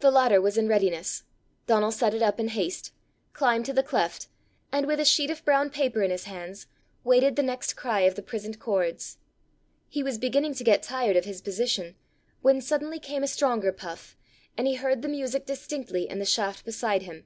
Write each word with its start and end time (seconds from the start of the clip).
The 0.00 0.10
ladder 0.10 0.38
was 0.38 0.58
in 0.58 0.68
readiness; 0.68 1.22
Donal 1.66 1.92
set 1.92 2.12
it 2.12 2.20
up 2.20 2.38
in 2.38 2.48
haste, 2.48 2.92
climbed 3.32 3.64
to 3.64 3.72
the 3.72 3.82
cleft, 3.82 4.28
and 4.70 4.84
with 4.86 5.00
a 5.00 5.04
sheet 5.06 5.30
of 5.30 5.46
brown 5.46 5.70
paper 5.70 6.02
in 6.02 6.10
his 6.10 6.24
hands, 6.24 6.66
waited 7.04 7.36
the 7.36 7.42
next 7.42 7.72
cry 7.74 8.00
of 8.00 8.16
the 8.16 8.22
prisoned 8.22 8.58
chords. 8.60 9.16
He 9.88 10.02
was 10.02 10.18
beginning 10.18 10.52
to 10.56 10.64
get 10.64 10.82
tired 10.82 11.16
of 11.16 11.24
his 11.24 11.40
position, 11.40 11.96
when 12.42 12.60
suddenly 12.60 13.00
came 13.00 13.22
a 13.22 13.26
stronger 13.26 13.72
puff, 13.72 14.14
and 14.58 14.66
he 14.66 14.74
heard 14.74 15.00
the 15.00 15.08
music 15.08 15.46
distinctly 15.46 16.06
in 16.06 16.18
the 16.18 16.26
shaft 16.26 16.66
beside 16.66 17.00
him. 17.04 17.24